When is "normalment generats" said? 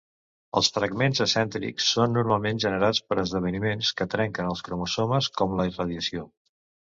2.19-3.03